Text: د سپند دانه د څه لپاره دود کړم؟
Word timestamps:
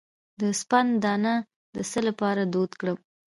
د 0.41 0.41
سپند 0.59 0.91
دانه 1.03 1.33
د 1.75 1.77
څه 1.91 1.99
لپاره 2.07 2.41
دود 2.53 2.71
کړم؟ 2.79 2.97